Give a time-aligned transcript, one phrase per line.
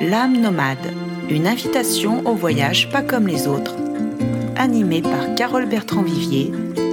[0.00, 0.92] L'âme nomade,
[1.30, 3.74] une invitation au voyage pas comme les autres.
[4.54, 6.52] Animée par Carole Bertrand-Vivier,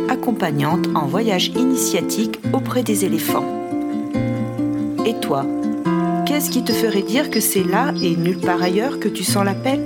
[0.09, 3.45] accompagnante en voyage initiatique auprès des éléphants.
[5.05, 5.45] Et toi,
[6.25, 9.43] qu'est-ce qui te ferait dire que c'est là et nulle part ailleurs que tu sens
[9.43, 9.81] l'appel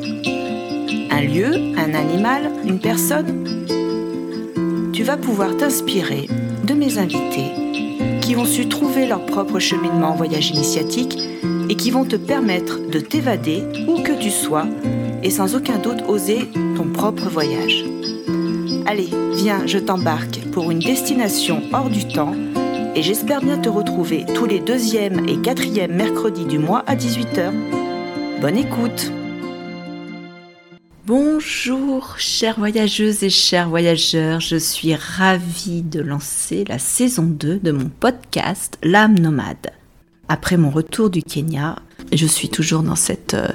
[1.09, 3.43] Un lieu, un animal, une personne?
[4.93, 6.27] Tu vas pouvoir t'inspirer
[6.65, 7.51] de mes invités
[8.21, 11.17] qui ont su trouver leur propre cheminement en voyage initiatique
[11.77, 14.67] qui vont te permettre de t'évader où que tu sois
[15.23, 17.85] et sans aucun doute oser ton propre voyage.
[18.85, 22.35] Allez, viens, je t'embarque pour une destination hors du temps
[22.95, 27.51] et j'espère bien te retrouver tous les deuxièmes et quatrièmes mercredis du mois à 18h.
[28.41, 29.11] Bonne écoute
[31.05, 37.71] Bonjour chères voyageuses et chers voyageurs, je suis ravie de lancer la saison 2 de
[37.71, 39.76] mon podcast L'âme nomade.
[40.29, 41.77] Après mon retour du Kenya,
[42.11, 43.47] je suis toujours dans, cette, euh,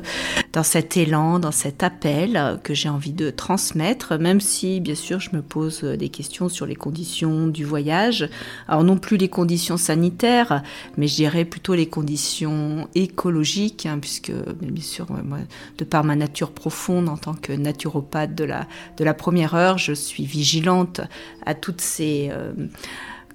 [0.53, 5.21] dans cet élan, dans cet appel que j'ai envie de transmettre, même si bien sûr
[5.21, 8.29] je me pose des questions sur les conditions du voyage.
[8.69, 10.63] Alors non plus les conditions sanitaires,
[10.97, 14.33] mais je dirais plutôt les conditions écologiques, hein, puisque
[14.63, 15.39] bien sûr, moi,
[15.77, 18.67] de par ma nature profonde en tant que naturopathe de la,
[18.97, 21.03] de la première heure, je suis vigilante
[21.45, 22.31] à toutes ces...
[22.33, 22.53] Euh,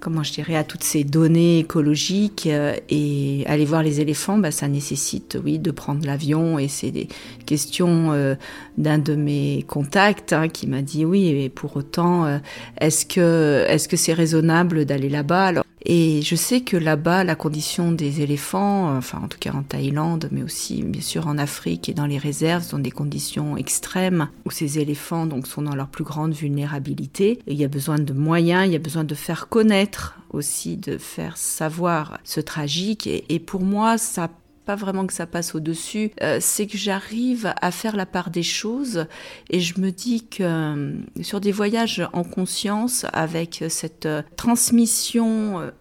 [0.00, 4.50] comment je dirais, à toutes ces données écologiques euh, et aller voir les éléphants, bah,
[4.50, 7.08] ça nécessite, oui, de prendre l'avion et c'est des
[7.46, 8.34] questions euh,
[8.78, 12.38] d'un de mes contacts hein, qui m'a dit oui, et pour autant, euh,
[12.80, 15.52] est-ce que est-ce que c'est raisonnable d'aller là-bas
[15.84, 20.28] et je sais que là-bas, la condition des éléphants, enfin en tout cas en Thaïlande,
[20.32, 24.50] mais aussi bien sûr en Afrique et dans les réserves, sont des conditions extrêmes où
[24.50, 27.38] ces éléphants donc sont dans leur plus grande vulnérabilité.
[27.46, 30.98] il y a besoin de moyens, il y a besoin de faire connaître aussi, de
[30.98, 33.06] faire savoir ce tragique.
[33.06, 34.28] Et, pour moi, ça
[34.68, 38.42] pas vraiment que ça passe au-dessus, euh, c'est que j'arrive à faire la part des
[38.42, 39.06] choses
[39.48, 45.72] et je me dis que euh, sur des voyages en conscience avec cette euh, transmission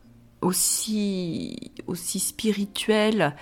[0.41, 3.35] aussi, aussi spirituelle,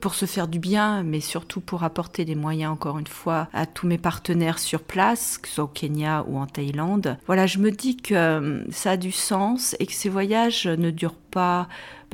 [0.00, 3.66] pour se faire du bien, mais surtout pour apporter des moyens, encore une fois, à
[3.66, 7.16] tous mes partenaires sur place, que ce soit au Kenya ou en Thaïlande.
[7.26, 11.14] Voilà, je me dis que ça a du sens et que ces voyages ne durent
[11.14, 11.68] pas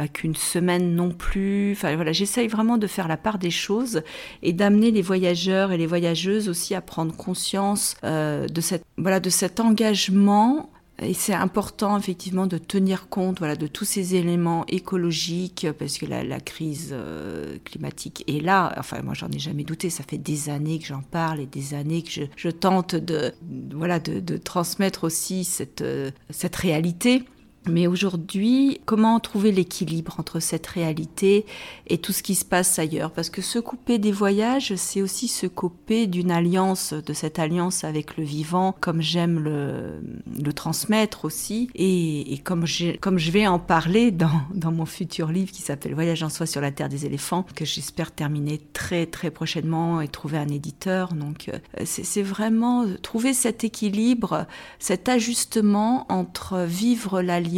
[0.07, 1.73] qu'une semaine non plus.
[1.73, 4.03] Enfin voilà, j'essaye vraiment de faire la part des choses
[4.43, 9.19] et d'amener les voyageurs et les voyageuses aussi à prendre conscience euh, de cette voilà
[9.19, 10.71] de cet engagement
[11.01, 16.07] et c'est important effectivement de tenir compte voilà, de tous ces éléments écologiques parce que
[16.07, 18.75] la, crise euh, climatique est là.
[18.77, 19.91] Enfin, moi, j'en ai jamais douté.
[19.91, 23.33] Ça fait des années que j'en parle et des années que je, tente de,
[23.73, 27.23] voilà, de, transmettre aussi cette, euh, cette réalité.
[27.69, 31.47] Mais aujourd'hui, comment trouver l'équilibre entre cette réalité
[31.87, 33.11] et tout ce qui se passe ailleurs?
[33.11, 37.85] Parce que se couper des voyages, c'est aussi se couper d'une alliance, de cette alliance
[37.85, 41.71] avec le vivant, comme j'aime le, transmettre aussi.
[41.75, 46.29] Et, comme je vais en parler dans, dans mon futur livre qui s'appelle Voyage en
[46.29, 50.49] soi sur la terre des éléphants, que j'espère terminer très très prochainement et trouver un
[50.49, 51.13] éditeur.
[51.13, 54.47] Donc euh, c'est vraiment trouver cet équilibre,
[54.79, 57.58] cet ajustement entre vivre l'alliance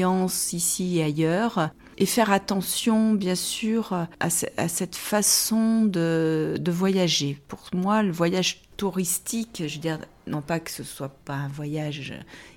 [0.52, 7.38] ici et ailleurs et faire attention bien sûr à, cette façon de, voyager.
[7.46, 11.48] Pour moi, le voyage touristique, je veux dire, non pas que ce soit pas un
[11.48, 12.14] voyage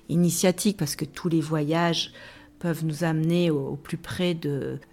[0.08, 2.12] initiatique, parce que tous les voyages
[2.58, 4.34] peuvent nous amener au, plus près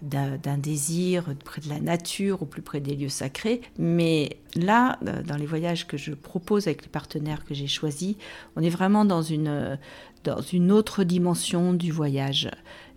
[0.02, 3.62] d'un désir, près de la nature, au plus près des lieux sacrés.
[3.78, 8.16] Mais là, dans les voyages que je propose avec les partenaires que j'ai choisis,
[8.56, 9.78] on est vraiment dans une,
[10.24, 12.50] dans une autre dimension du voyage.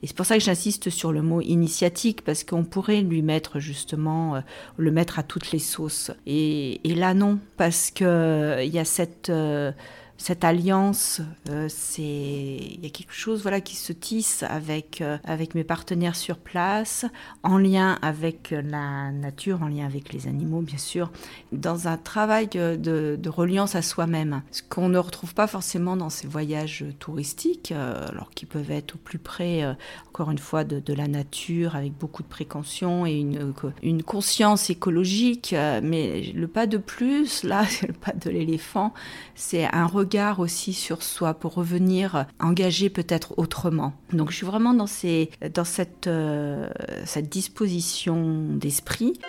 [0.03, 3.59] Et c'est pour ça que j'insiste sur le mot initiatique, parce qu'on pourrait lui mettre
[3.59, 4.41] justement, euh,
[4.78, 6.12] le mettre à toutes les sauces.
[6.28, 9.30] Et, là non, parce qu'il euh, y a cette...
[9.30, 9.72] Euh,
[10.18, 11.68] cette alliance, euh,
[11.98, 16.38] il y a quelque chose voilà qui se tisse avec euh, avec mes partenaires sur
[16.38, 17.06] place,
[17.44, 21.12] en lien avec la nature, en lien avec les animaux bien sûr,
[21.52, 26.28] dans un travail de, reliance à soi-même, ce qu'on ne retrouve pas forcément dans ces
[26.28, 29.64] voyages touristiques, euh, alors qui peuvent être au plus près
[30.08, 34.70] encore une fois de, de, la nature avec beaucoup de précautions et une une conscience
[34.70, 35.53] écologique,
[35.84, 38.94] mais le pas de plus là, le pas de l'éléphant,
[39.35, 40.04] c'est un regard
[40.37, 43.93] aussi sur soi pour revenir engager peut-être autrement.
[44.13, 46.69] Donc je suis vraiment dans, ces, dans cette, euh,
[47.05, 49.19] cette disposition d'esprit.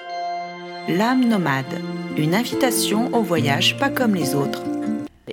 [0.88, 1.80] L'âme nomade,
[2.16, 4.62] une invitation au voyage pas comme les autres.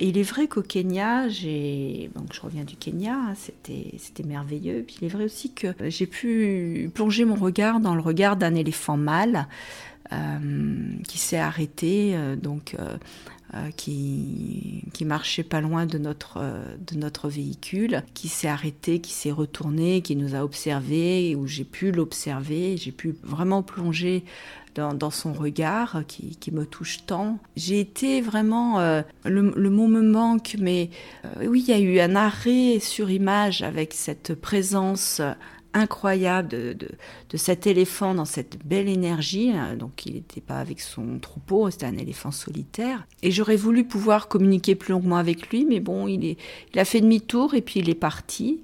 [0.00, 4.82] il est vrai qu'au Kenya, donc je reviens du Kenya, hein, c'était merveilleux.
[4.84, 8.54] Puis il est vrai aussi que j'ai pu plonger mon regard dans le regard d'un
[8.54, 9.46] éléphant mâle.
[10.12, 12.76] Euh, qui s'est arrêté, donc
[13.76, 16.40] qui, qui marchait pas loin de notre,
[16.86, 21.64] de notre véhicule, qui s'est arrêté, qui s'est retourné, qui nous a observé, où j'ai
[21.64, 24.24] pu l'observer, j'ai pu vraiment plonger
[24.74, 27.38] dans, son regard qui, me touche tant.
[27.56, 30.90] J'ai été vraiment, euh, le, mot me manque, mais
[31.24, 35.20] euh, oui, il y a eu un arrêt sur image avec cette présence
[35.74, 36.76] incroyable de,
[37.30, 39.52] de, cet éléphant dans cette belle énergie.
[39.78, 43.06] Donc il n'était pas avec son troupeau, c'était un éléphant solitaire.
[43.22, 46.38] Et j'aurais voulu pouvoir communiquer plus longuement avec lui, mais bon, il, est,
[46.72, 48.62] il a fait demi-tour et puis il est parti.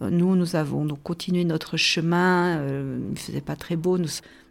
[0.00, 2.58] Nous, nous avons donc continué notre chemin.
[2.58, 3.96] Euh, il ne faisait pas très beau.
[3.96, 4.08] Nous,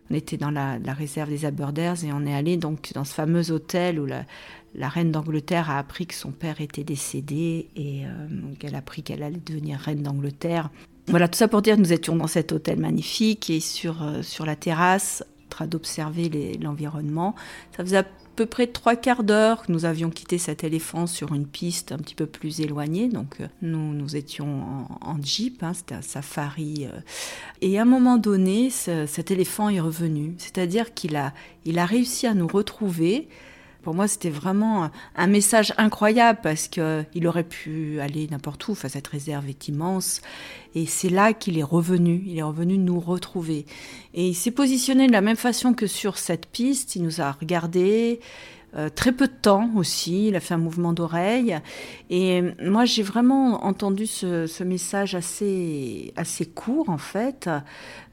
[0.09, 3.51] on était dans la, réserve des Aberders et on est allé donc dans ce fameux
[3.51, 4.25] hôtel où la,
[4.89, 8.27] reine d'Angleterre a appris que son père était décédé et euh,
[8.59, 10.69] qu'elle a appris qu'elle allait devenir reine d'Angleterre.
[11.07, 14.45] Voilà, tout ça pour dire nous étions dans cet hôtel magnifique et sur, euh, sur
[14.45, 17.35] la terrasse, en train d'observer l'environnement.
[17.77, 18.03] Ça faisait
[18.35, 21.97] peu près trois quarts d'heure que nous avions quitté cet éléphant sur une piste un
[21.97, 23.07] petit peu plus éloignée.
[23.07, 26.85] Donc euh, nous, nous étions en, jeep, hein, c'était un safari.
[26.85, 26.99] Euh.
[27.61, 30.33] et à un moment donné, cet éléphant est revenu.
[30.37, 31.33] C'est-à-dire qu'il a,
[31.65, 33.27] il a réussi à nous retrouver
[33.85, 38.71] pour moi, c'était vraiment un message incroyable parce qu'il aurait pu aller n'importe où.
[38.71, 40.23] Enfin, cette réserve est immense.
[40.73, 42.23] Et c'est là qu'il est revenu.
[42.25, 43.67] Il est revenu nous retrouver.
[44.15, 46.95] Et il s'est positionné de la même façon que sur cette piste.
[46.95, 48.21] Il nous a regardé.
[48.77, 51.57] Euh, très peu de temps aussi, il a fait un mouvement d'oreille.
[52.09, 57.49] Et moi, j'ai vraiment entendu ce, message assez, assez court, en fait.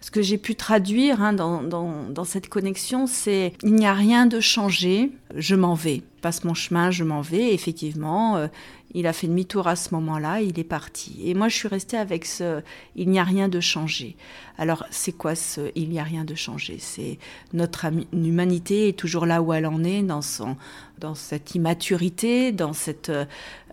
[0.01, 3.93] Ce que j'ai pu traduire hein, dans, dans, dans, cette connexion, c'est il n'y a
[3.93, 6.03] rien de changé, je m'en vais.
[6.21, 7.53] Passe mon chemin, je m'en vais.
[7.53, 8.47] effectivement, euh,
[8.95, 11.21] il a fait demi-tour à ce moment-là, il est parti.
[11.25, 12.63] Et moi, je suis restée avec ce
[12.97, 14.17] il n'y a rien de changé.
[14.59, 17.19] Alors, c'est quoi ce il n'y a rien de changé C'est
[17.53, 20.57] notre humanité est toujours là où elle en est, dans son
[20.99, 23.25] dans cette immaturité, dans cette euh,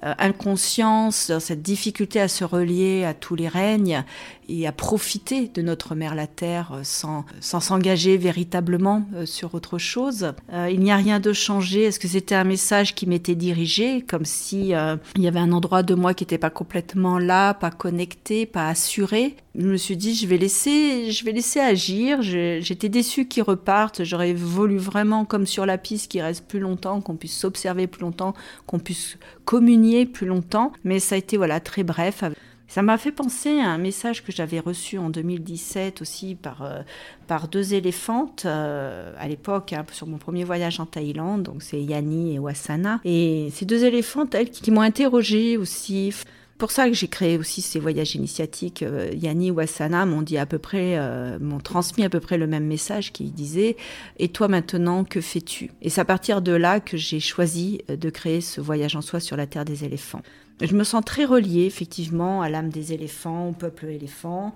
[0.01, 4.04] inconscience, dans cette difficulté à se relier à tous les règnes
[4.50, 9.54] et à profiter de notre mère la Terre euh, sans sans s'engager véritablement euh, sur
[9.54, 10.34] autre chose.
[10.69, 11.84] il n'y a rien de changé.
[11.84, 15.84] Est-ce que c'était un message qui m'était dirigé, comme si il y avait un endroit
[15.84, 19.36] de moi qui n'était pas complètement là, pas connecté, pas assuré?
[19.59, 22.21] Je me suis dit, je vais laisser, je vais laisser agir.
[22.21, 24.06] J'étais déçue qu'ils repartent.
[24.06, 28.00] J'aurais voulu vraiment, comme sur la piste, qu'ils restent plus longtemps, qu'on puisse s'observer plus
[28.00, 28.33] longtemps,
[28.67, 30.71] qu'on puisse communier plus longtemps.
[30.85, 32.23] Mais ça a été voilà très bref.
[32.69, 36.81] Ça m'a fait penser à un message que j'avais reçu en 2017 aussi par, euh,
[37.27, 41.44] par deux éléphantes euh, à l'époque hein, sur mon premier voyage en Thaïlande.
[41.44, 43.01] Donc c'est Yanni et Wasana.
[43.03, 46.13] Et ces deux éléphantes, elles, qui, m'ont interrogée aussi
[46.59, 48.83] pour ça que j'ai créé aussi ces voyages initiatiques.
[48.83, 52.38] Euh, Yanni ou Asana m'ont dit à peu près, euh, m'ont transmis à peu près
[52.38, 53.77] le même message qui disait
[54.19, 55.71] Et toi maintenant, que fais-tu?
[55.81, 59.01] Et c'est à partir de là que j'ai choisi euh, de créer ce voyage en
[59.01, 60.21] soi sur la terre des éléphants.
[60.61, 64.53] Je me sens très reliée effectivement à l'âme des éléphants, au peuple éléphant.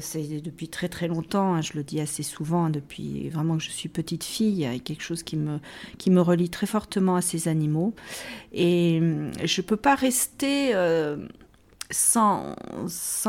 [0.00, 3.62] c'est depuis très très longtemps, hein, je le dis assez souvent, hein, depuis vraiment que
[3.62, 5.58] je suis petite fille, il quelque chose qui me,
[5.96, 7.94] qui me relie très fortement à ces animaux.
[8.52, 9.00] Et
[9.42, 10.74] je ne peux pas rester
[11.90, 12.54] sans,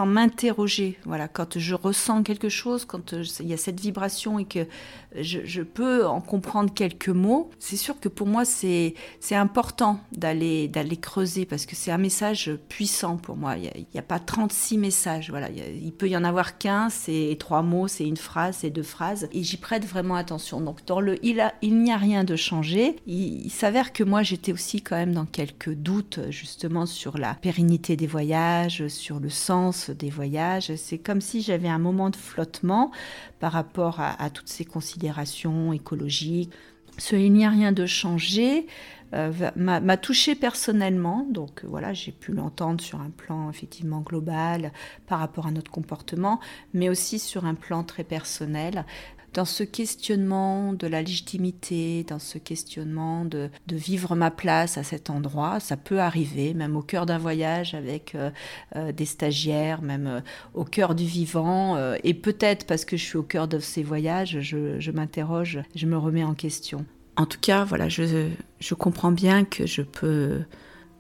[0.06, 0.98] m'interroger.
[1.06, 4.68] Voilà, quand je ressens quelque chose, quand euh, il y a cette vibration et que
[5.16, 8.94] je, peux en comprendre quelques mots, c'est sûr que pour moi c'est
[9.32, 10.70] important d'aller
[11.02, 13.56] creuser parce que c'est un message puissant pour moi.
[13.58, 15.30] Il n'y a, a, pas 36 messages.
[15.30, 18.84] Voilà, il, peut y en avoir qu'un, c'est trois mots, c'est une phrase, c'est deux
[18.84, 20.62] phrases, et j'y prête vraiment attention.
[20.62, 22.98] Donc dans le il il n'y a rien de changé.
[23.08, 27.96] Il s'avère que moi j'étais aussi quand même dans quelques doutes justement sur la pérennité
[27.96, 28.49] des voyages
[28.88, 30.76] sur le sens des voyages.
[30.76, 32.92] C'est comme si j'avais un moment de flottement
[33.40, 36.52] par rapport à, toutes ces considérations écologiques.
[36.98, 38.68] Ce il n'y a rien de changé
[39.16, 44.72] euh, m'a touché personnellement, donc voilà, j'ai pu l'entendre sur un plan effectivement global
[45.08, 46.40] par rapport à notre comportement,
[46.74, 48.86] mais aussi sur un plan très personnel
[49.34, 55.10] dans ce questionnement de la légitimité, dans ce questionnement de, vivre ma place à cet
[55.10, 55.60] endroit.
[55.60, 58.32] Ça peut arriver, même au cœur d'un voyage avec euh,
[58.76, 60.20] euh, des stagiaires, même euh,
[60.54, 61.78] au cœur du vivant.
[62.04, 65.98] et peut-être parce que je suis au cœur de ces voyages, je, m'interroge, je me
[65.98, 66.86] remets en question.
[67.16, 70.42] En tout cas, voilà, je, je comprends bien que je peux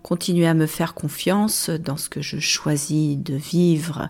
[0.03, 4.09] continuer à me faire confiance dans ce que je choisis de vivre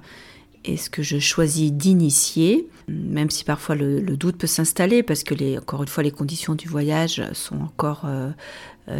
[0.65, 5.57] et ce que je choisis d'initier, même si parfois le, doute peut s'installer parce que
[5.57, 8.31] encore une fois les conditions du voyage sont encore euh,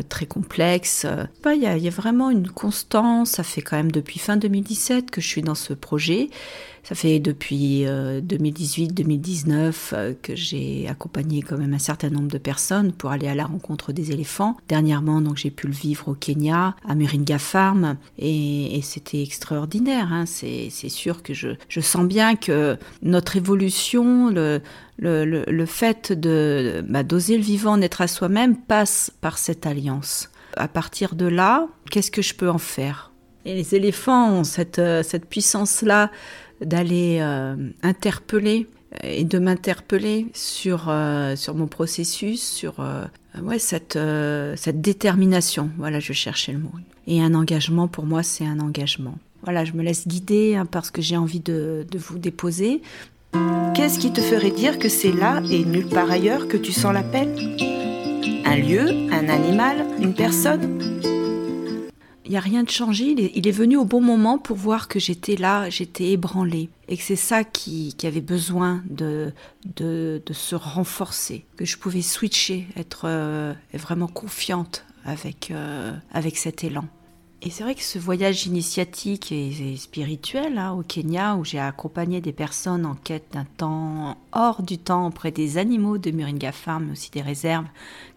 [0.08, 1.06] très complexes.
[1.46, 3.32] Il y, y a vraiment une constance.
[3.32, 6.30] Ça fait quand même depuis fin 2017 que je suis dans ce projet.
[6.84, 12.38] Ça fait depuis 2018-2019 euh, euh, que j'ai accompagné quand même un certain nombre de
[12.38, 14.58] personnes pour aller à la rencontre des éléphants.
[14.68, 20.12] Dernièrement, donc j'ai pu le vivre au Kenya, à Muringa Farm, et, c'était extraordinaire.
[20.12, 20.26] Hein.
[20.26, 27.44] C'est sûr que je, sens bien que notre évolution, le, fait de bah, d'oser le
[27.44, 30.30] vivant, d'être à soi-même, passe par cette alliance.
[30.56, 33.12] À partir de là, qu'est-ce que je peux en faire?
[33.46, 36.12] Et les éléphants ont cette, euh, cette puissance-là
[36.62, 38.68] d'aller euh, interpeller
[39.04, 43.06] et de m'interpeller sur, euh, sur mon processus, sur euh,
[43.42, 43.98] ouais, cette,
[44.56, 45.70] cette détermination.
[45.78, 46.72] Voilà, je cherchais le mot.
[47.08, 49.18] Et un engagement, pour moi, c'est un engagement.
[49.44, 52.82] Voilà, je me laisse guider hein, parce que j'ai envie de, de vous déposer.
[53.76, 56.94] Qu'est-ce qui te ferait dire que c'est là et nulle part ailleurs que tu sens
[56.94, 57.30] l'appel?
[58.46, 61.19] Un lieu, un animal, une personne?
[62.30, 63.16] Il n'y a rien de changé.
[63.36, 66.70] Il est, venu au bon moment pour voir que j'étais là, j'étais ébranlée.
[66.88, 69.34] Et que c'est ça qui, avait besoin de,
[69.76, 71.44] de, se renforcer.
[71.58, 76.86] Que je pouvais switcher, être euh, vraiment confiante avec, euh, avec cet élan.
[77.42, 82.20] Et c'est vrai que ce voyage initiatique et, spirituel hein, au Kenya, où j'ai accompagné
[82.20, 86.88] des personnes en quête d'un temps hors du temps auprès des animaux de Muringa Farm,
[86.88, 87.68] mais aussi des réserves,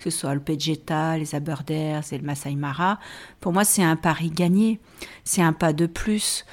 [0.01, 2.99] que ce soit le Pejeta, les Aberders et le Masai Mara,
[3.41, 4.81] pour moi c'est un pari gagné,
[5.23, 6.45] c'est un pas de plus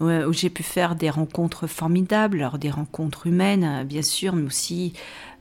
[0.00, 4.92] où j'ai pu faire des rencontres formidables, alors des rencontres humaines bien sûr, mais aussi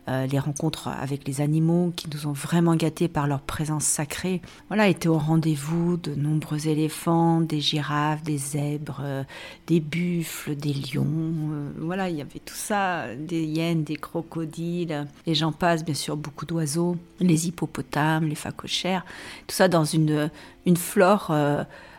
[0.10, 4.41] euh, les rencontres avec les animaux qui nous ont vraiment gâtés par leur présence sacrée.
[4.67, 9.24] Voilà, étaient au rendez-vous de nombreux éléphants, des girafes, des zèbres, euh,
[9.67, 11.05] des buffles, des lions.
[11.05, 15.93] Euh, voilà, il y avait tout ça, des hyènes, des crocodiles, et j'en passe, bien
[15.93, 19.05] sûr, beaucoup d'oiseaux, les hippopotames, les phacochères,
[19.48, 20.29] tout ça dans une,
[20.65, 21.31] une flore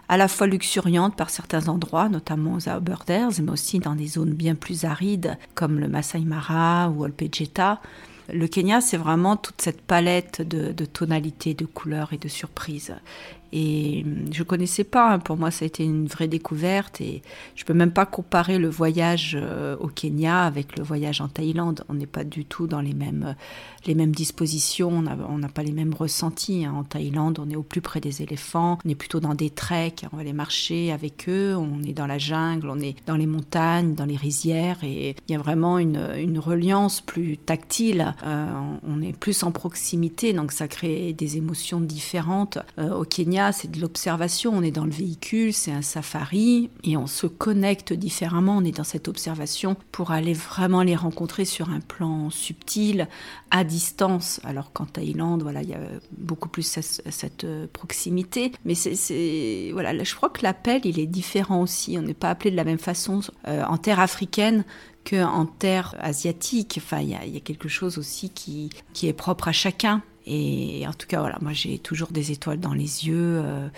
[0.08, 4.34] à la fois luxuriante par certains endroits, notamment aux Aberders, mais aussi dans des zones
[4.34, 7.80] bien plus arides comme le Masai Mara ou Olpejeta.
[8.32, 12.94] Le Kenya, c'est vraiment toute cette palette de, de, tonalités, de couleurs et de surprises.
[13.56, 15.12] Et je connaissais pas.
[15.12, 15.20] Hein.
[15.20, 17.00] Pour moi, ça a été une vraie découverte.
[17.00, 17.22] Et
[17.54, 21.84] je peux même pas comparer le voyage euh, au Kenya avec le voyage en Thaïlande.
[21.88, 23.32] On n'est pas du tout dans les mêmes, euh,
[23.86, 25.04] les mêmes dispositions.
[25.28, 26.64] On n'a pas les mêmes ressentis.
[26.64, 26.74] Hein.
[26.76, 28.78] En Thaïlande, on est au plus près des éléphants.
[28.84, 30.04] On est plutôt dans des treks.
[30.12, 31.54] On va aller marcher avec eux.
[31.56, 32.68] On est dans la jungle.
[32.68, 34.82] On est dans les montagnes, dans les rizières.
[34.82, 38.16] Et il y a vraiment une, une reliance plus tactile.
[38.26, 38.48] Euh,
[38.84, 40.32] on est plus en proximité.
[40.32, 42.58] Donc ça crée des émotions différentes.
[42.78, 44.52] au Kenya, c'est de l'observation.
[44.54, 48.58] On est dans le véhicule, c'est un safari et on se connecte différemment.
[48.58, 53.08] On est dans cette observation pour aller vraiment les rencontrer sur un plan subtil,
[53.50, 54.40] à distance.
[54.44, 55.80] Alors qu'en Thaïlande, voilà, il y a
[56.16, 58.52] beaucoup plus cette, euh, proximité.
[58.64, 61.96] Mais c'est, voilà, je crois que l'appel, il est différent aussi.
[61.98, 64.64] On n'est pas appelé de la même façon euh, en terre africaine
[65.08, 66.80] qu'en terre asiatique.
[66.82, 70.02] Enfin, il y, a, quelque chose aussi qui, qui est propre à chacun.
[70.26, 73.42] Et en tout cas, voilà, moi j'ai toujours des étoiles dans les yeux.
[73.44, 73.68] Euh,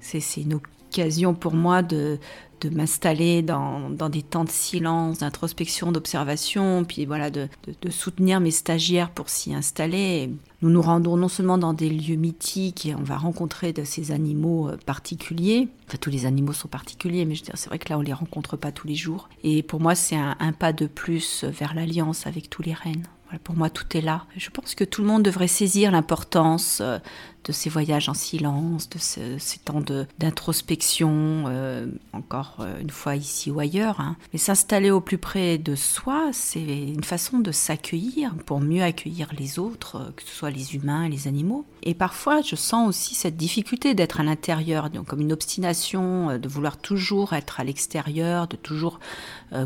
[0.00, 2.18] c'est une occasion pour moi de,
[2.60, 7.48] de m'installer dans, dans, des temps de silence, d'introspection, d'observation, puis voilà, de,
[7.90, 10.30] soutenir mes stagiaires pour s'y installer.
[10.62, 14.10] Nous nous rendons non seulement dans des lieux mythiques et on va rencontrer de ces
[14.10, 15.68] animaux euh, particuliers.
[15.86, 18.72] Enfin, tous les animaux sont particuliers, mais c'est vrai que là, on les rencontre pas
[18.72, 19.28] tous les jours.
[19.42, 23.06] Et pour moi, c'est un, un pas de plus vers l'alliance avec tous les rennes
[23.38, 24.26] pour moi, tout est là.
[24.36, 26.98] Je pense que tout le monde devrait saisir l'importance euh,
[27.44, 29.82] de ces voyages en silence, de ces temps
[30.18, 34.00] d'introspection, euh, encore euh, une fois ici ou ailleurs.
[34.00, 34.16] Hein.
[34.32, 39.28] Mais s'installer au plus près de soi, c'est une façon de s'accueillir pour mieux accueillir
[39.38, 41.64] les autres, que ce soit les humains les animaux.
[41.82, 46.76] Et parfois, je sens aussi cette difficulté d'être à l'intérieur, comme une obstination, de vouloir
[46.76, 49.00] toujours être à l'extérieur, de toujours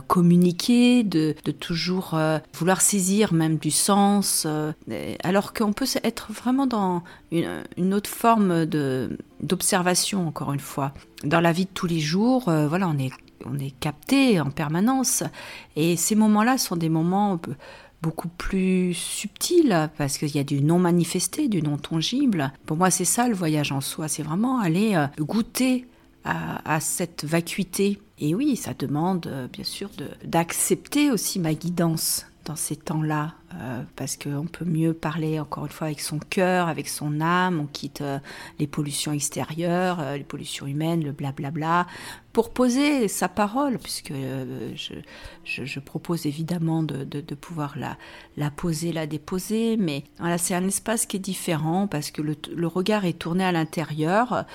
[0.06, 2.16] communiquer, de, de toujours
[2.54, 4.46] vouloir saisir même du sens,
[5.24, 7.02] alors qu'on peut être vraiment dans
[7.32, 10.92] une, une autre forme de d'observation encore une fois.
[11.22, 13.10] Dans la vie de tous les jours euh, voilà on est
[13.46, 15.22] on est capté en permanence.
[15.76, 17.38] Et ces moments-là sont des moments
[18.00, 22.90] beaucoup plus subtils parce qu'il y a du non manifesté du non tangible pour moi
[22.90, 24.08] c'est ça le voyage en soi.
[24.08, 25.86] C'est vraiment aller euh, goûter
[26.24, 28.00] à, cette vacuité.
[28.18, 29.90] Et oui ça demande euh, bien sûr
[30.24, 35.70] d'accepter aussi ma guidance dans ces temps-là euh, parce qu'on peut mieux parler encore une
[35.70, 38.18] fois avec son cœur, avec son âme, on quitte euh,
[38.58, 41.86] les pollutions extérieures, euh, les pollutions humaines, le blablabla,
[42.32, 44.12] pour poser sa parole, puisque
[45.44, 51.18] je, propose évidemment de, pouvoir la, poser, la déposer, mais voilà, c'est un espace qui
[51.18, 54.46] est différent parce que le regard est tourné à l'intérieur.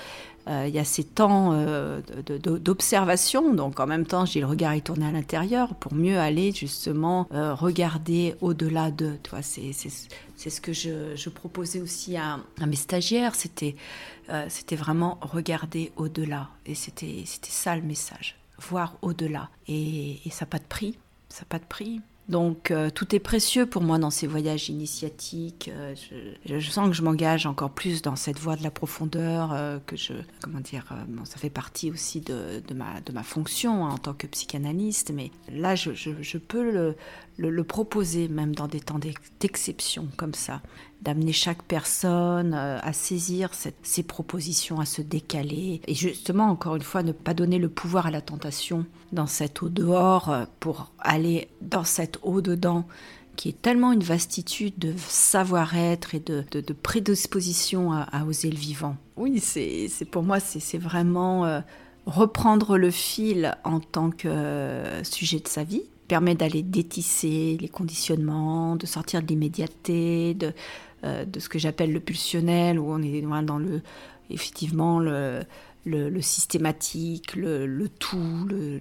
[0.48, 2.00] Euh, il y a ces temps euh,
[2.38, 6.52] d'observation, donc en même temps, j'ai le regard est tourné à l'intérieur pour mieux aller
[6.52, 9.16] justement euh, regarder au-delà de.
[9.22, 9.40] toi.
[9.42, 13.76] C'est ce que je, proposais aussi à, mes stagiaires, c'était
[14.76, 16.48] vraiment regarder au-delà.
[16.66, 19.50] Et c'était ça le message, voir au-delà.
[19.68, 20.96] Et, ça pas de prix,
[21.28, 22.00] ça n'a pas de prix.
[22.30, 25.68] Donc euh, tout est précieux pour moi dans ces voyages initiatiques.
[25.74, 25.96] Euh,
[26.46, 29.96] je, sens que je m'engage encore plus dans cette voie de la profondeur, euh, que
[29.96, 30.84] je, comment dire,
[31.24, 35.10] ça fait partie aussi de, ma, de ma fonction hein, en tant que psychanalyste.
[35.12, 36.94] Mais là, je, je peux le,
[37.48, 39.00] le, proposer, même dans des temps
[39.40, 40.60] d'exception comme ça,
[41.02, 43.50] d'amener chaque personne euh, à saisir
[43.82, 48.06] ces propositions, à se décaler, et justement, encore une fois, ne pas donner le pouvoir
[48.06, 52.86] à la tentation dans cette au-dehors euh, pour aller dans cette au-dedans
[53.36, 58.96] qui est tellement une vastitude de savoir-être et de, prédisposition à, oser le vivant.
[59.16, 61.60] Oui, c'est pour moi, c'est vraiment euh,
[62.04, 68.74] reprendre le fil en tant que sujet de sa vie, permet d'aller détisser les conditionnements,
[68.74, 70.52] de sortir de l'immédiateté, de,
[71.04, 73.80] euh, de ce que j'appelle le pulsionnel, où on est dans le,
[74.28, 75.44] effectivement le,
[75.84, 78.80] le, systématique, le, le tout, le,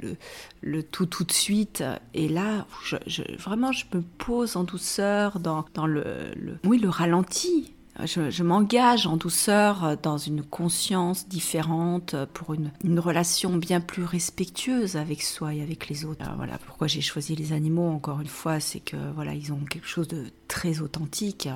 [0.62, 1.83] le, tout tout de suite.
[2.15, 6.33] Et là, je, vraiment, je me pose en douceur dans, dans le,
[6.65, 7.75] oui, le ralenti,
[8.06, 15.22] je, m'engage en douceur dans une conscience différente pour une, relation bien plus respectueuse avec
[15.22, 16.25] soi et avec les autres.
[16.36, 17.89] voilà pourquoi j'ai choisi les animaux.
[17.89, 21.48] Encore une fois, c'est que voilà, ils ont quelque chose de très authentique.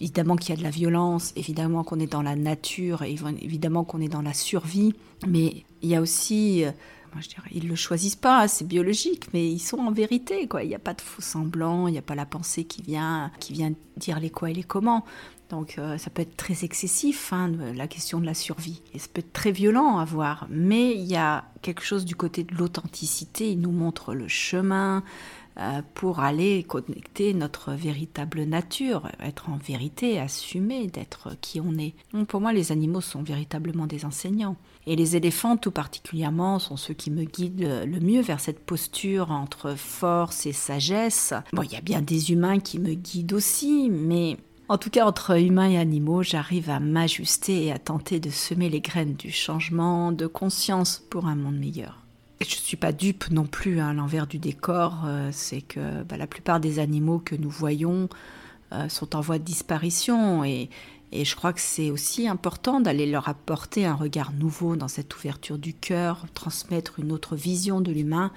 [0.00, 4.00] évidemment qu'il y a de la violence, évidemment qu'on est dans la nature, évidemment qu'on
[4.00, 4.94] est dans la survie,
[5.26, 6.64] mais il y a aussi
[7.16, 10.62] moi je ils le choisissent pas, c'est biologique, mais ils sont en vérité, quoi.
[10.62, 13.30] Il n'y a pas de faux semblant, il n'y a pas la pensée qui vient,
[13.40, 15.02] qui vient dire les quoi et les comment.
[15.48, 18.82] Donc euh, ça peut être très excessif, hein, la question de la survie.
[18.92, 20.46] Et ça peut être très violent à voir.
[20.50, 23.50] Mais il y a quelque chose du côté de l'authenticité.
[23.50, 25.02] Il nous montre le chemin
[25.94, 31.94] pour aller connecter notre véritable nature, être en vérité, assumer d'être qui on est.
[32.26, 34.56] Pour moi, les animaux sont véritablement des enseignants.
[34.86, 39.30] Et les éléphants, tout particulièrement, sont ceux qui me guident le mieux vers cette posture
[39.30, 41.34] entre force et sagesse.
[41.52, 44.36] Bon, il y a bien des humains qui me guident aussi, mais
[44.68, 48.68] en tout cas, entre humains et animaux, j'arrive à m'ajuster et à tenter de semer
[48.68, 52.05] les graines du changement, de conscience pour un monde meilleur.
[52.40, 56.02] Je ne suis pas dupe non plus, à hein, l'envers du décor, euh, c'est que
[56.02, 58.08] bah, la plupart des animaux que nous voyons
[58.72, 60.44] euh, sont en voie de disparition.
[60.44, 60.68] Et,
[61.12, 65.16] et je crois que c'est aussi important d'aller leur apporter un regard nouveau dans cette
[65.16, 68.32] ouverture du cœur, transmettre une autre vision de l'humain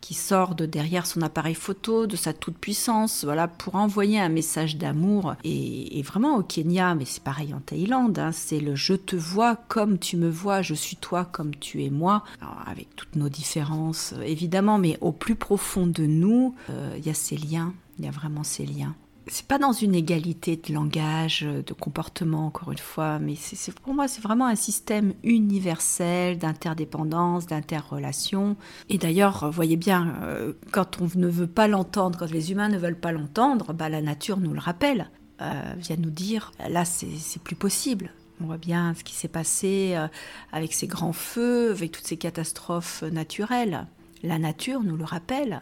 [0.00, 4.76] qui sort de derrière son appareil photo, de sa toute-puissance, voilà, pour envoyer un message
[4.76, 5.34] d'amour.
[5.44, 9.56] Et, vraiment au Kenya, mais c'est pareil en Thaïlande, hein, c'est le je te vois
[9.56, 12.24] comme tu me vois, je suis toi comme tu es moi,
[12.66, 17.14] avec toutes nos différences évidemment, mais au plus profond de nous, euh, il y a
[17.14, 18.94] ces liens, il y a vraiment ces liens
[19.28, 23.94] c'est pas dans une égalité de langage, de comportement, encore une fois, mais c'est, pour
[23.94, 28.56] moi, c'est vraiment un système universel d'interdépendance, d'interrelation.
[28.88, 32.78] Et d'ailleurs, voyez bien, euh, quand on ne veut pas l'entendre, quand les humains ne
[32.78, 35.10] veulent pas l'entendre, bah, la nature nous le rappelle,
[35.40, 37.08] euh, vient nous dire, là, c'est,
[37.42, 38.10] plus possible.
[38.40, 40.08] On voit bien ce qui s'est passé euh,
[40.52, 43.86] avec ces grands feux, avec toutes ces catastrophes naturelles.
[44.22, 45.60] La nature nous le rappelle.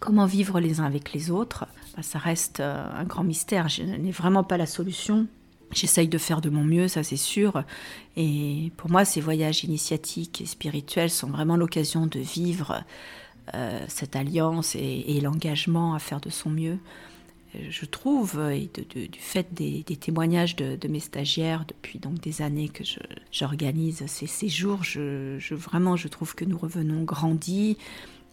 [0.00, 1.66] Comment vivre les uns avec les autres?
[1.96, 3.68] Bah, Ça reste euh, un grand mystère.
[3.68, 5.26] Je n'ai vraiment pas la solution.
[5.72, 7.62] J'essaye de faire de mon mieux, ça c'est sûr.
[8.16, 12.84] Et pour moi, ces voyages initiatiques et spirituels sont vraiment l'occasion de vivre
[13.54, 16.78] euh, cette alliance et, l'engagement à faire de son mieux.
[17.70, 22.84] Je trouve, et du fait des, témoignages de, mes stagiaires depuis donc des années que
[23.32, 27.78] j'organise ces séjours, je, vraiment je trouve que nous revenons grandis,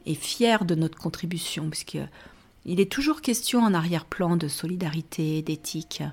[0.05, 6.03] et fiers de notre contribution, puisqu'il est toujours question en arrière-plan de solidarité, d'éthique.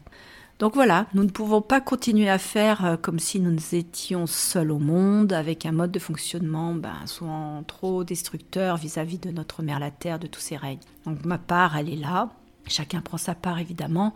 [0.59, 4.71] Donc voilà, nous ne pouvons pas continuer à faire euh, comme si nous étions seuls
[4.71, 9.81] au monde, avec un mode de fonctionnement ben, souvent trop destructeur vis-à-vis de notre mère
[9.81, 10.79] la Terre, de tous ses règnes.
[11.05, 12.31] Donc ma part, elle est là.
[12.69, 14.15] Chacun prend sa part évidemment,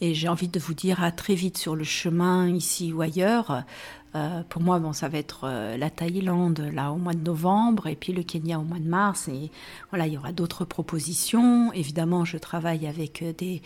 [0.00, 3.62] Et j'ai envie de vous dire à très vite sur le chemin, ici ou ailleurs.
[4.16, 7.88] Euh, pour moi, bon, ça va être euh, la Thaïlande là au mois de novembre
[7.88, 9.28] et puis le Kenya au mois de mars.
[9.28, 9.50] Et
[9.90, 11.72] voilà, il y aura d'autres propositions.
[11.72, 13.60] Évidemment, je travaille avec euh, des,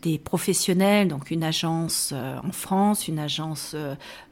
[0.00, 3.76] des professionnels, donc une agence en France, une agence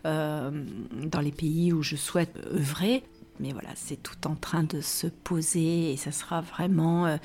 [0.02, 3.04] dans les pays où je souhaite œuvrer.
[3.38, 7.18] Mais voilà, c'est tout en train de se poser et ça sera vraiment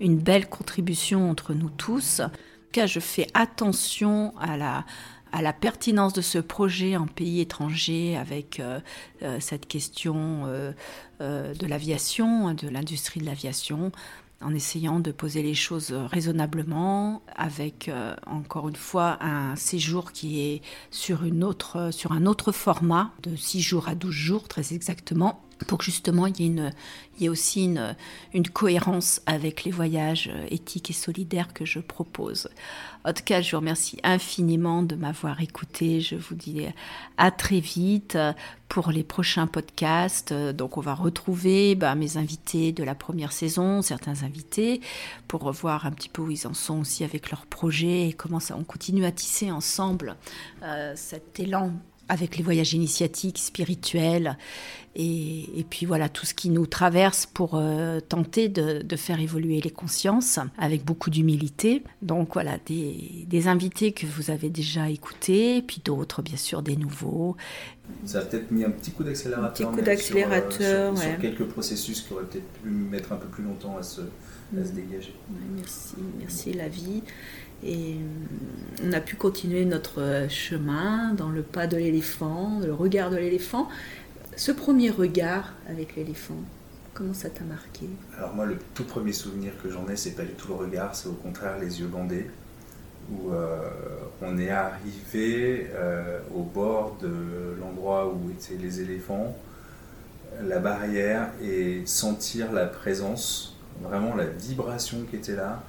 [0.00, 2.18] une belle contribution entre nous tous.
[2.18, 4.84] En tout cas, je fais attention à la,
[5.32, 8.80] à la pertinence de ce projet en pays étranger avec euh,
[9.22, 10.72] euh, cette question euh,
[11.18, 13.92] de l'aviation, hein, de l'industrie de l'aviation,
[14.42, 17.88] en essayant de poser les choses raisonnablement, avec
[18.26, 23.36] encore une fois un séjour qui est sur, une autre, sur un autre format, de
[23.36, 28.48] 6 jours à 12 jours très exactement, pour que justement il y ait, aussi une,
[28.52, 32.48] cohérence avec les voyages éthiques et solidaires que je propose.
[33.04, 36.00] En tout cas, je vous remercie infiniment de m'avoir écouté.
[36.00, 36.66] Je vous dis
[37.16, 38.16] à très vite
[38.68, 40.32] pour les prochains podcasts.
[40.32, 44.80] Donc, on va retrouver bah, mes invités de la première saison, certains invités,
[45.26, 48.40] pour voir un petit peu où ils en sont aussi avec leurs projets et comment
[48.40, 50.16] ça, on continue à tisser ensemble
[50.62, 51.72] euh, cet élan
[52.12, 54.36] avec les voyages initiatiques, spirituels,
[54.94, 59.70] et, puis voilà tout ce qui nous traverse pour euh, tenter de, faire évoluer les
[59.70, 61.82] consciences avec beaucoup d'humilité.
[62.02, 67.36] Donc voilà, des, invités que vous avez déjà écoutés, puis d'autres bien sûr des nouveaux.
[68.04, 69.68] Ça a peut-être mis un petit coup d'accélérateur.
[69.68, 73.42] Un petit coup d'accélérateur, sur, quelques processus qui auraient peut-être pu mettre un peu plus
[73.42, 74.74] longtemps à se, à se mm.
[74.74, 75.14] dégager.
[75.56, 77.02] Merci, merci la vie.
[77.64, 82.74] Et euh, on a pu continuer notre euh, chemin dans le pas de l'éléphant, le
[82.74, 83.68] regard de l'éléphant.
[84.36, 86.38] Ce premier regard avec l'éléphant,
[86.92, 87.86] comment ça t'a marqué?
[88.16, 90.96] Alors moi, le tout premier souvenir que j'en ai, c'est pas du tout le regard,
[90.96, 92.28] c'est au contraire les yeux bandés,
[93.12, 93.68] où euh,
[94.22, 95.68] on est arrivé
[96.34, 99.36] au bord de l'endroit où étaient les éléphants,
[100.42, 105.62] la barrière, et sentir la présence, vraiment la vibration qui était là,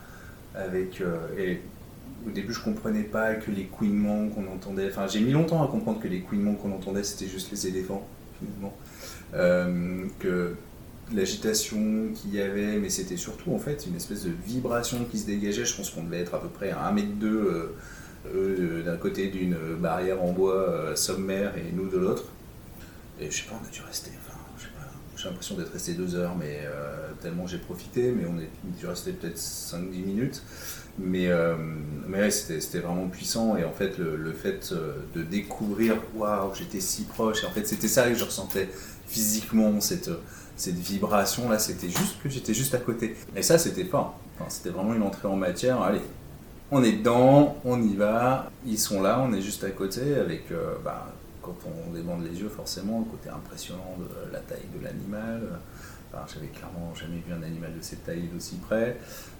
[0.56, 1.04] avec
[1.38, 1.62] et
[2.28, 4.88] au début, je comprenais pas que les couinements qu'on entendait.
[4.88, 8.08] Enfin, j'ai mis longtemps à comprendre que les couinements qu'on entendait, c'était juste les éléphants,
[8.40, 8.74] finalement.
[9.34, 10.56] Euh, que
[11.14, 15.26] l'agitation qu'il y avait, mais c'était surtout en fait une espèce de vibration qui se
[15.26, 15.66] dégageait.
[15.66, 17.76] Je pense qu'on devait être à peu près à 1 mètre 2
[18.34, 22.26] euh, d'un côté d'une barrière en bois euh, sommaire et nous de l'autre.
[23.20, 24.12] Et je sais pas, on a dû rester.
[25.24, 26.68] J'ai l'impression d'être resté deux heures, mais
[27.22, 30.44] tellement j'ai profité, mais on a dû rester peut-être 5-10 minutes.
[31.00, 31.56] Mais, euh,
[32.08, 33.56] mais c'était vraiment puissant.
[33.56, 37.44] Et en fait le, fait euh, de découvrir waouh j'étais si proche.
[37.44, 38.70] Et en fait c'était ça que je ressentais
[39.08, 40.12] physiquement cette,
[40.58, 41.58] cette vibration là.
[41.58, 43.16] C'était juste que j'étais juste à côté.
[43.36, 44.20] Et ça c'était fort.
[44.36, 45.82] Enfin, c'était vraiment une entrée en matière.
[45.82, 46.02] Allez
[46.70, 48.52] on est dedans on y va.
[48.66, 51.08] Ils sont là on est juste à côté avec euh, bah,
[51.44, 55.60] quand on débande les yeux forcément le côté impressionnant de la taille de l'animal
[56.14, 58.98] enfin, j'avais clairement jamais vu un animal de cette taille d'aussi près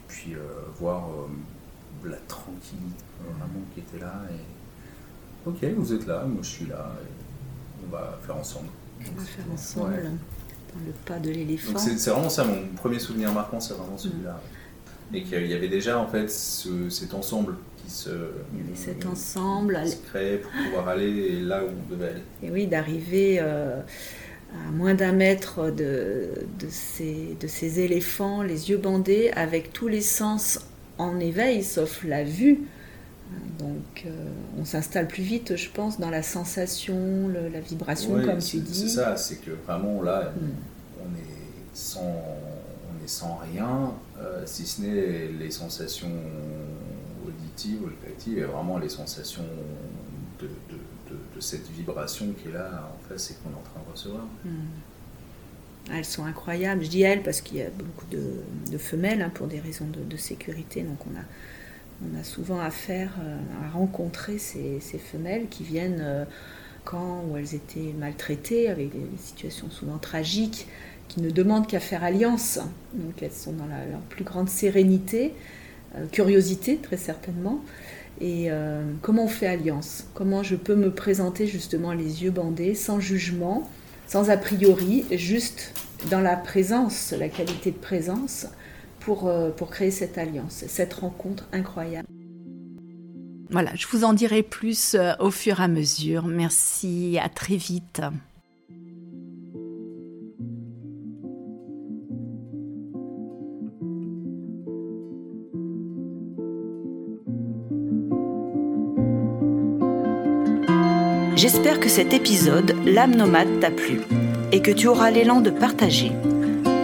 [0.08, 0.40] puis euh,
[0.80, 4.22] voir euh, la tranquillité vraiment qui était là.
[4.32, 8.68] Et ok, vous êtes là, moi je suis là, et on va faire ensemble.
[9.00, 11.78] On va faire ensemble dans le pas de l'éléphant.
[11.78, 14.34] C'est vraiment ça, mon premier souvenir marquant, c'est vraiment celui-là.
[14.34, 14.53] Mm.
[15.14, 19.06] Et qu'il y avait déjà en fait cet ensemble qui se, il y avait cet
[19.06, 22.24] ensemble créait pour pouvoir aller là où on devait aller.
[22.42, 23.80] Et oui, d'arriver euh,
[24.68, 29.88] à moins d'un mètre de, de, ces, de ces éléphants, les yeux bandés, avec tous
[29.88, 30.60] les sens
[30.98, 32.62] en éveil, sauf la vue.
[33.60, 34.10] Donc euh,
[34.60, 38.90] on s'installe plus vite, je pense, dans la sensation, la vibration, comme tu dis.
[38.90, 41.02] C'est ça, c'est que vraiment là, hmm.
[41.02, 42.24] on, est sans,
[43.08, 46.12] sans rien, euh, si ce n'est les sensations
[47.28, 49.46] auditives, olfactives, et vraiment les sensations
[50.40, 50.50] de
[51.36, 54.24] de, cette vibration qui est là en face et qu'on est en train de recevoir.
[54.46, 55.92] Hmm.
[55.94, 56.84] Elles sont incroyables.
[56.84, 60.18] Je dis elles parce qu'il y a beaucoup de, femelles hein, pour des raisons de,
[60.18, 60.82] sécurité.
[60.82, 61.24] Donc on a,
[62.08, 66.26] on a souvent affaire euh, à rencontrer ces, femelles qui viennent euh,
[66.86, 70.68] quand où elles étaient maltraitées, avec des, situations souvent tragiques,
[71.14, 72.60] qui ne demandent qu'à faire alliance.
[72.96, 75.34] Donc elles sont dans la, leur plus grande sérénité,
[75.96, 77.64] euh, curiosité très certainement.
[78.20, 80.06] Et euh, comment on fait alliance?
[80.16, 83.70] Comment je peux me présenter justement les yeux bandés, sans jugement,
[84.08, 85.74] sans a priori, juste
[86.10, 88.48] dans la présence, la qualité de présence,
[89.00, 92.08] pour, euh, pour créer cette alliance, cette rencontre incroyable?
[93.52, 96.26] Voilà, je vous en dirai plus au fur et à mesure.
[96.26, 98.02] Merci, à très vite.
[111.36, 114.02] J'espère que cet épisode, L'âme nomade, t'a plu
[114.52, 116.12] et que tu auras l'élan de partager.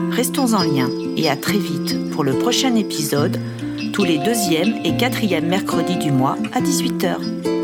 [0.10, 3.40] Restons en lien et à très vite pour le prochain épisode,
[3.94, 7.57] tous les deuxième et quatrième mercredis du mois à 18h.